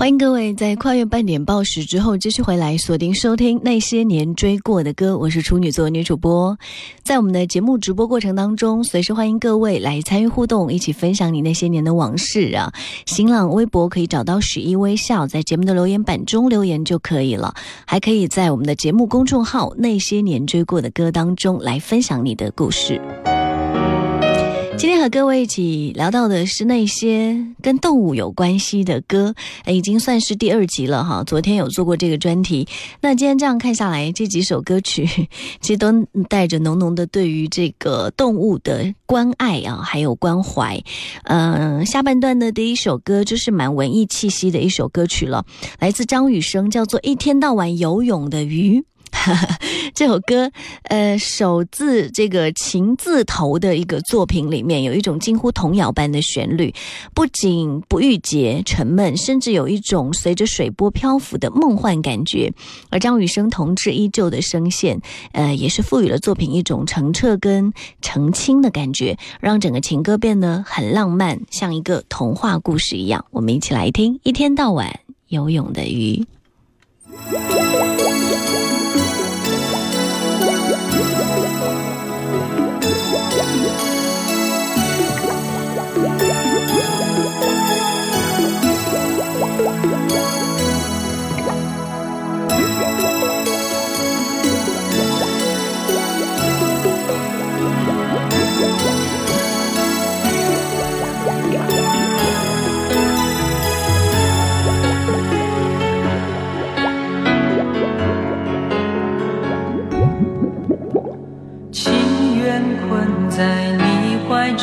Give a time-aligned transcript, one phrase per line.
[0.00, 6.56] 欢迎各位在跨越半点报时之后继续回来锁定收听那些年追过的歌，我是处女座女主播，
[7.02, 12.72] 在我们的节目直播过程当中，随时欢迎各位来参与互动，一起分享你那些年的往事啊！
[13.04, 22.98] 新浪微博可以找到许一微笑，在节目的留言板中留言就可以了，还可以在我们的节目公众号那些年追过的歌当中来分享你的故事。
[24.80, 29.34] 今天和各位一起聊到的是那些跟动物有关系的歌，
[29.66, 31.22] 已经算是第二集了哈。
[31.22, 32.66] 昨天有做过这个专题，
[33.02, 35.06] 那今天这样看下来，这几首歌曲
[35.60, 35.92] 其实都
[36.30, 40.82] 带着浓浓的对于这个动物的关爱啊，还有关怀。
[41.24, 45.44] 嗯，下半段的第一首歌就是蛮文艺气息的一首歌曲了，
[45.78, 48.80] 来自张雨生，叫做《一天到晚游泳的鱼》。
[49.94, 50.50] 这首歌，
[50.84, 56.72] 呃，首字这个情字头的一个作品里面，有一种近乎童谣般的旋律，
[57.14, 62.52] 不仅不郁结沉闷，甚至有一种随着水波漂浮的梦幻感觉。
[62.88, 65.00] 而张雨生同志依旧的声线，
[65.32, 73.24] 呃，也是赋予了作品一种澄澈跟澄清的感觉，让整个情歌变得很浪漫，像一个童话故事一样。
[73.30, 76.24] 我们一起来听《一天到晚游泳的鱼》。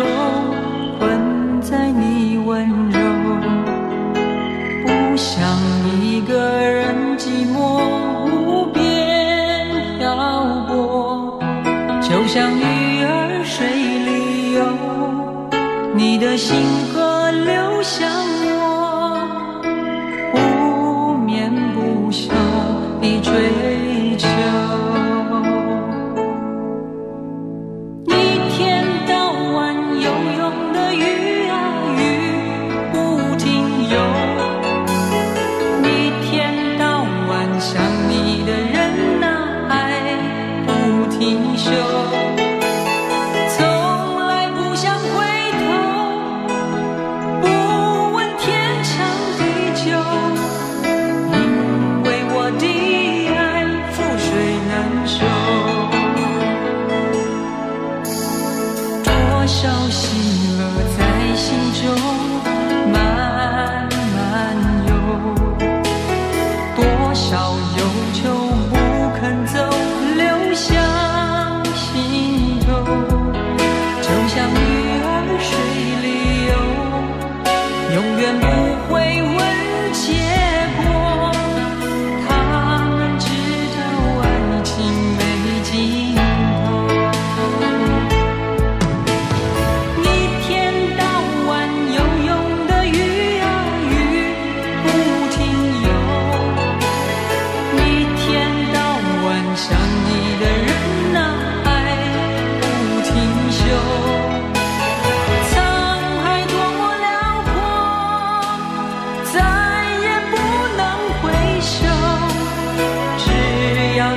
[0.00, 0.27] Oh.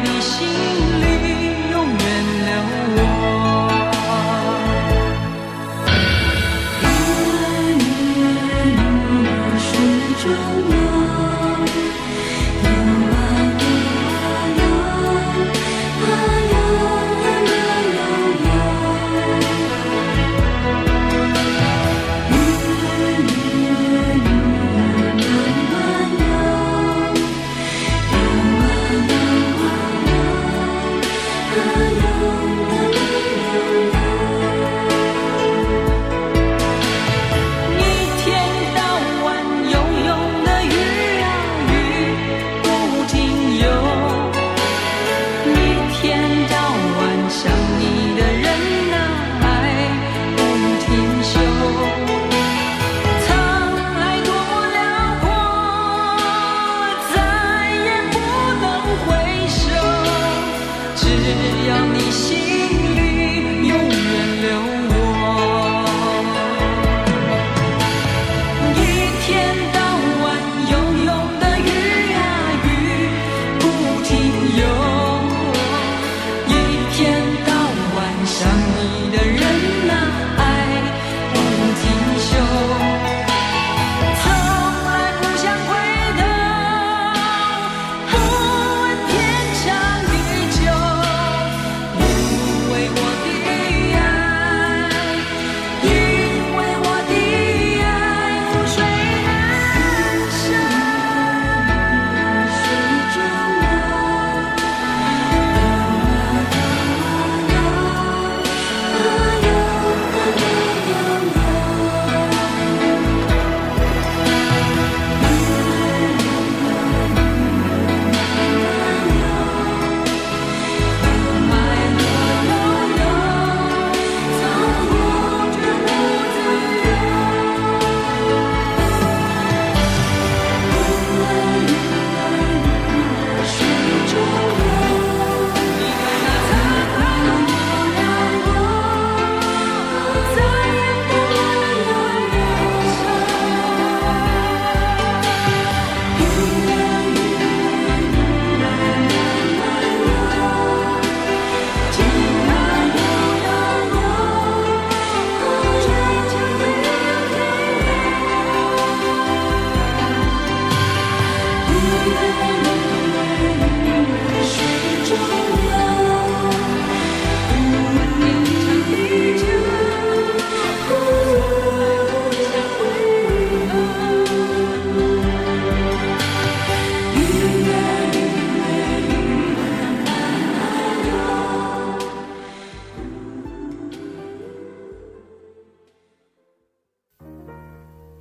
[0.04, 0.61] 你心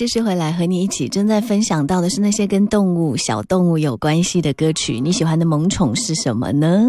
[0.00, 4.98] 继续回来，和你一起正在分享到的是那些跟动物、小动物有关系的歌曲。
[4.98, 6.88] 你喜欢的萌宠是什么呢？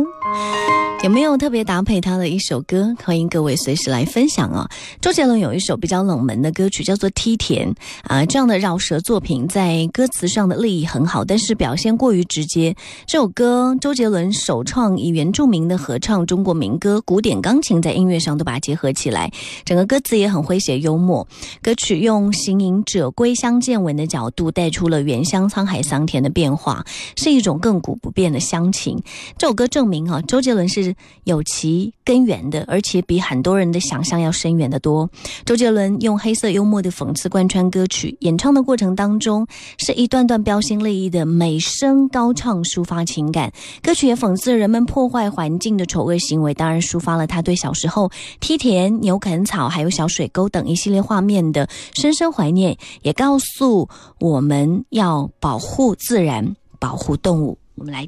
[1.04, 2.96] 有没有特别搭配他的一首歌？
[3.04, 4.70] 欢迎各位随时来分享啊！
[5.02, 7.68] 周杰伦有一首比较冷门的歌曲，叫做《梯田》
[8.04, 12.76] 啊，这样的绕舌作品在歌词上的立意很好，但是表现过于直接。
[13.08, 19.32] 这首歌周杰伦首创以原住民的合唱中国民歌、古典钢琴在音乐上都把它结合起来，
[19.66, 21.28] 整个歌词也很诙谐幽默。
[21.64, 26.86] 歌曲用行吟者归乡见闻的角度，带出了原乡沧海桑田的变化，
[27.18, 29.02] 是一种亘古不变的乡情。
[29.40, 30.91] 这首歌证明啊，周杰伦是
[31.24, 35.10] 有其根源的，而且比很多人的想象要深远得多。
[35.46, 39.46] 周杰伦用黑色幽默的讽刺贯穿歌曲，演唱的过程当中
[39.78, 43.52] 是一段段标新立异的美声高唱，抒发情感。
[43.82, 53.88] 歌曲也讽刺人们破坏环境的丑恶行为，当然抒发了他对小时候梯田、牛啃草还有小水沟等一系列画面的深深怀念，也告诉
[54.20, 57.58] 我们要保护自然、保护动物。
[57.76, 58.08] 我们来，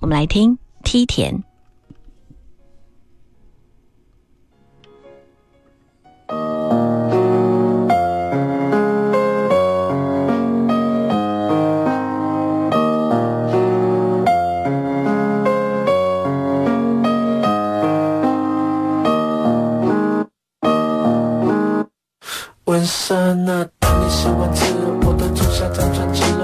[0.00, 1.53] 我们来听梯田。
[22.84, 24.64] 山啊，当你喜欢吃，
[25.06, 26.43] 我的种下辗转之。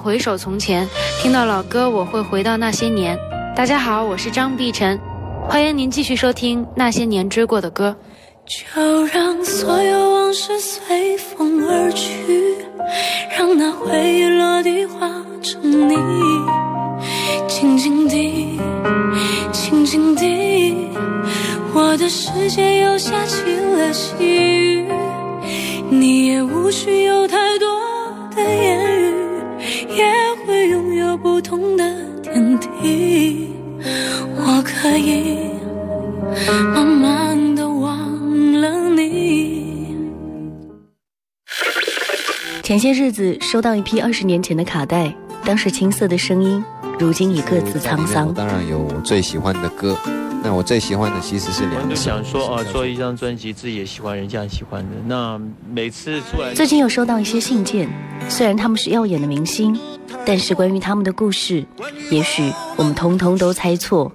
[0.00, 0.88] 回首从前，
[1.20, 3.18] 听到老歌我会回到那些年。
[3.54, 4.98] 大家好，我是张碧晨，
[5.46, 7.94] 欢迎您继续收听那些年追过的歌。
[8.46, 12.56] 就让所有往事随风而去，
[13.36, 15.06] 让那回忆落地化
[15.42, 15.96] 成泥，
[17.46, 18.58] 静静地，
[19.52, 20.88] 静静地，
[21.74, 24.86] 我的世界又下起了细雨，
[25.90, 26.59] 你也无
[31.22, 31.84] 不同的
[32.22, 33.48] 天地，
[34.36, 35.50] 我可以
[36.74, 39.96] 慢慢的忘了你。
[42.62, 46.64] 前些日子收到一批二十年前的卡带，当时青涩的声音，
[46.98, 48.32] 如今已各自沧桑。
[48.32, 49.98] 当然有我最喜欢的歌，
[50.42, 52.02] 那我最喜欢的其实是两就首。
[52.02, 54.90] 想说啊，做一张专辑，自己也喜欢，人家也喜欢的。
[55.06, 55.38] 那
[55.70, 57.90] 每次出来，最近有收到一些信件，
[58.30, 59.78] 虽然他们是耀眼的明星，
[60.24, 61.64] 但是关于他们的故事，
[62.10, 64.10] 也许我们通通都猜错。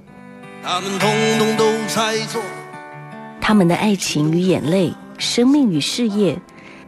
[0.63, 2.41] 他们通通都猜错。
[3.39, 6.39] 他们的爱情与眼泪，生命与事业，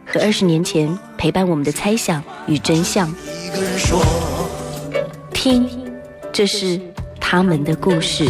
[0.04, 3.12] 和二十年前陪伴我们的猜想与真相。
[5.32, 5.68] 听，
[6.32, 6.80] 这是
[7.20, 8.26] 他们的故事。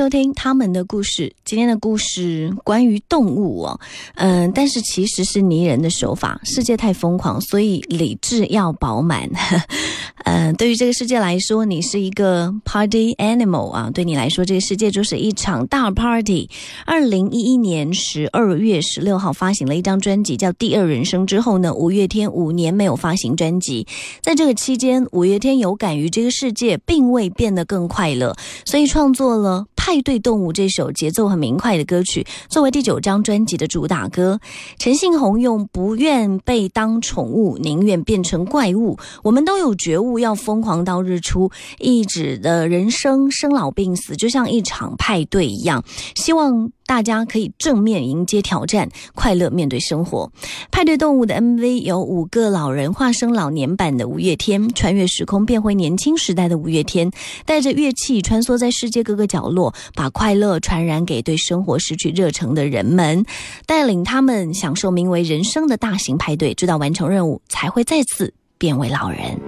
[0.00, 1.30] 收听他们的故事。
[1.44, 3.78] 今天的故事关于动物哦，
[4.14, 6.40] 嗯，但是其实是拟人的手法。
[6.42, 9.28] 世界太疯狂，所以理智要饱满。
[10.24, 16.48] 嗯，对于这个世界来说，你是一个 party animal 啊，对你来说，这个世界就是一场大 party。
[16.86, 21.22] 二零一一年十二月十六号发行了一张专辑，叫《第二人生》。
[21.26, 23.86] 之后呢，五月天五年没有发行专辑，
[24.22, 29.66] 在这个期间，五月天有感于这个世界并未变得更快乐，所以创作了。
[29.80, 34.38] 派对动物这首节奏很明快的歌曲，作为第九张专辑的主打歌，
[34.78, 45.82] 陈信宏用“不愿被当宠物，宁愿变成怪物”，我们都有觉悟，要疯狂到日出，一指的人生生老病死就像一场派对一样，
[46.14, 46.70] 希望。
[46.90, 50.28] 大家可以正面迎接挑战，快乐面对生活。
[50.72, 57.08] 派对动物的 MV 有五个老人化身老年版的五月天，穿越时空变回年轻时代的五月天，
[57.46, 63.24] 带着乐器穿梭在世界各个角落，把快乐传染给对生活失去热忱的人们，
[63.66, 69.38] 带领他们享受名为人生的大型派对，直到完成任务才会再次变为老人。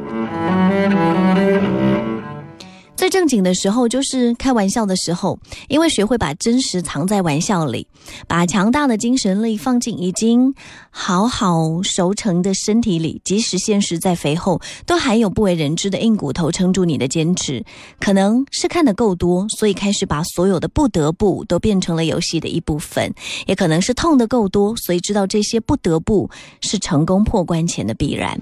[3.12, 5.38] 正经的时候就是开玩笑的时候，
[5.68, 7.86] 因为学会把真实藏在玩笑里，
[8.26, 10.54] 把强大的精神力放进已经
[10.90, 17.62] 好好熟成的身体里，即使现实再肥厚，都还有不为人知的硬骨头撑住你的坚持。
[18.00, 23.10] 可能是看得够多，所以开始把所有的不得不都变成了游戏的一部分；
[23.46, 26.30] 也可能是痛得够多，所以知道这些不得不
[26.62, 28.40] 是成功破关前的必然。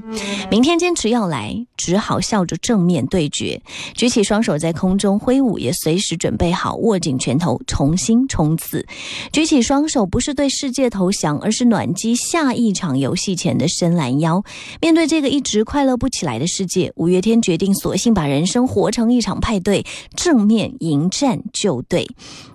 [0.48, 3.60] 明天坚持要来，只好笑着正面对决，
[3.96, 4.59] 举起双手。
[4.60, 8.86] 在空中挥舞，也随时准备好握紧拳头，重新冲刺。
[9.32, 14.44] 举起双手，不是对世界投降，而是暖机下一场游戏前的伸懒腰。
[14.80, 22.06] 面对这个一直快乐不起来的世界，五月天决定索性把人生活成一场派对，正面迎战就对，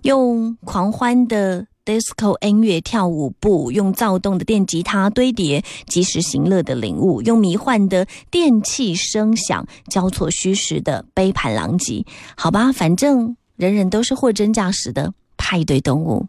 [0.03, 1.65] 用狂欢的。
[1.86, 12.03] Disco 音乐跳舞步，用躁动的电吉他堆叠及时行乐的领悟，用迷幻的电器声响交错虚实的杯盘狼藉。
[12.36, 16.25] 好吧，反正人人都是货真价实的派对动物。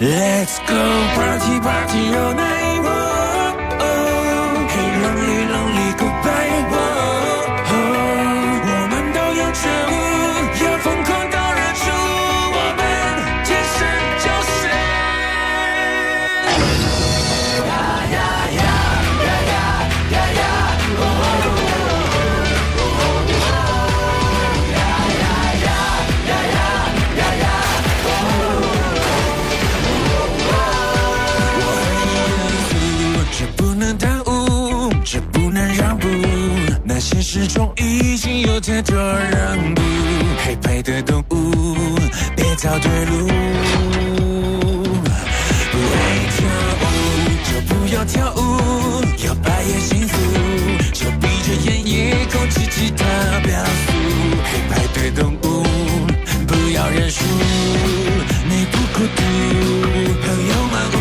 [0.00, 2.77] Let's go party party all night.
[48.08, 48.38] 跳舞，
[49.24, 50.16] 摇摆也幸福，
[50.92, 53.04] 就闭着眼也控制其他
[53.44, 53.92] 表述。
[54.50, 55.46] 黑白对动物，
[56.46, 57.22] 不要认输，
[58.48, 59.22] 你不孤独，
[60.24, 60.96] 朋友们呜，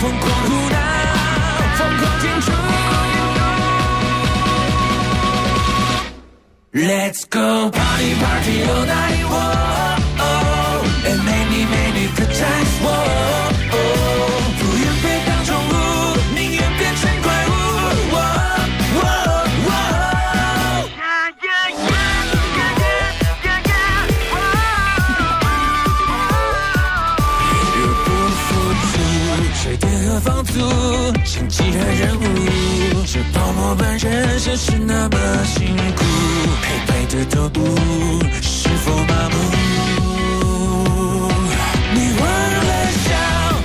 [0.00, 0.76] 疯狂胡闹，
[1.76, 2.48] 疯狂庆祝。
[6.72, 9.07] Let's go party party all night,
[31.24, 32.22] 像其他任务，
[33.06, 36.04] 这泡沫般人生是那么辛苦。
[36.62, 37.58] 黑白的动物，
[38.40, 39.36] 是否麻木？
[41.94, 42.70] 你忘了
[43.04, 43.06] 笑，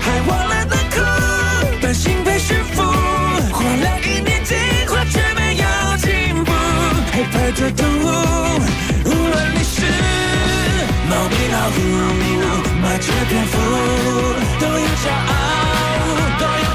[0.01, 0.95] 还忘了那哭，
[1.81, 2.81] 担心被驯服，
[3.51, 4.55] 花了一年进
[4.87, 5.63] 化却没有
[5.97, 6.51] 进步。
[7.11, 8.05] 黑白的动物，
[9.05, 9.75] 无论你是
[11.09, 11.75] 猫咪老虎，
[12.81, 13.53] 麻雀蝙蝠，
[14.59, 15.31] 都有骄傲，
[16.39, 16.72] 都有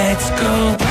[0.00, 0.89] Let's go